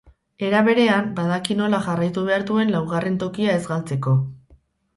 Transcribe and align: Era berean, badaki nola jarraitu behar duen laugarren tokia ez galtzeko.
Era 0.45 0.61
berean, 0.67 1.11
badaki 1.19 1.57
nola 1.59 1.81
jarraitu 1.89 2.25
behar 2.31 2.47
duen 2.49 2.73
laugarren 2.79 3.21
tokia 3.25 3.55
ez 3.61 3.63
galtzeko. 3.71 4.19